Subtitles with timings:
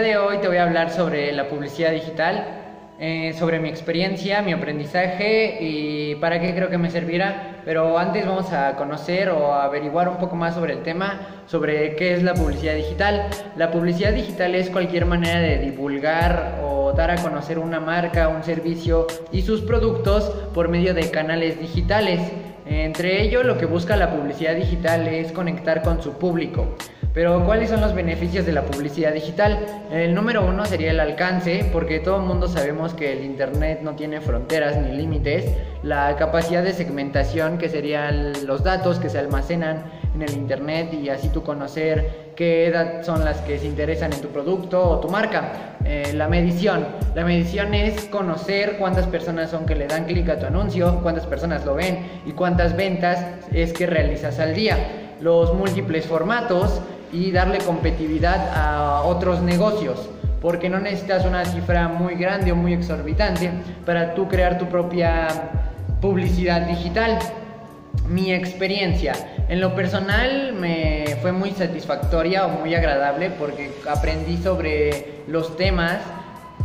[0.00, 2.46] de hoy te voy a hablar sobre la publicidad digital,
[2.98, 7.60] eh, sobre mi experiencia, mi aprendizaje y para qué creo que me servirá.
[7.66, 12.14] Pero antes vamos a conocer o averiguar un poco más sobre el tema, sobre qué
[12.14, 13.26] es la publicidad digital.
[13.56, 18.42] La publicidad digital es cualquier manera de divulgar o dar a conocer una marca, un
[18.42, 22.20] servicio y sus productos por medio de canales digitales.
[22.64, 26.76] Entre ello, lo que busca la publicidad digital es conectar con su público.
[27.12, 29.66] Pero ¿cuáles son los beneficios de la publicidad digital?
[29.90, 33.96] El número uno sería el alcance, porque todo el mundo sabemos que el Internet no
[33.96, 35.46] tiene fronteras ni límites.
[35.82, 41.08] La capacidad de segmentación, que serían los datos que se almacenan en el Internet y
[41.08, 45.08] así tú conocer qué edad son las que se interesan en tu producto o tu
[45.08, 45.76] marca.
[45.84, 46.86] Eh, la medición.
[47.16, 51.26] La medición es conocer cuántas personas son que le dan clic a tu anuncio, cuántas
[51.26, 54.76] personas lo ven y cuántas ventas es que realizas al día.
[55.20, 56.80] Los múltiples formatos
[57.12, 60.08] y darle competitividad a otros negocios.
[60.40, 63.50] Porque no necesitas una cifra muy grande o muy exorbitante
[63.84, 65.28] para tú crear tu propia
[66.00, 67.18] publicidad digital.
[68.08, 69.12] Mi experiencia
[69.48, 75.98] en lo personal me fue muy satisfactoria o muy agradable porque aprendí sobre los temas,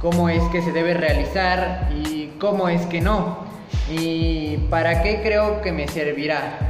[0.00, 3.46] cómo es que se debe realizar y cómo es que no.
[3.90, 6.67] Y para qué creo que me servirá.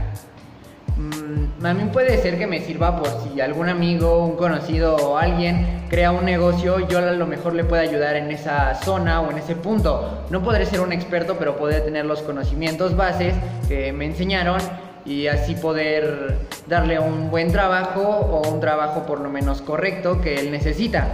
[1.60, 6.12] Mí puede ser que me sirva por si algún amigo, un conocido o alguien crea
[6.12, 9.56] un negocio, yo a lo mejor le pueda ayudar en esa zona o en ese
[9.56, 10.24] punto.
[10.30, 13.34] No podré ser un experto, pero podré tener los conocimientos bases
[13.66, 14.60] que me enseñaron
[15.04, 20.36] y así poder darle un buen trabajo o un trabajo por lo menos correcto que
[20.36, 21.08] él necesita.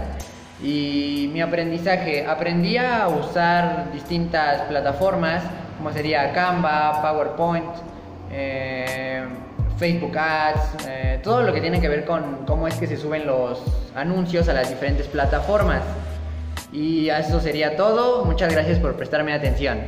[0.61, 5.43] Y mi aprendizaje, aprendí a usar distintas plataformas
[5.77, 7.65] como sería Canva, PowerPoint,
[8.31, 9.23] eh,
[9.77, 13.25] Facebook Ads, eh, todo lo que tiene que ver con cómo es que se suben
[13.25, 13.61] los
[13.95, 15.81] anuncios a las diferentes plataformas.
[16.71, 18.25] Y eso sería todo.
[18.25, 19.79] Muchas gracias por prestarme atención.